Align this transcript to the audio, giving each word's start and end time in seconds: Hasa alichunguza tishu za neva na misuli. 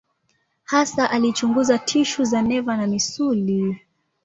Hasa 0.63 1.09
alichunguza 1.11 1.77
tishu 1.77 2.23
za 2.23 2.41
neva 2.41 2.77
na 2.77 2.87
misuli. 2.87 3.77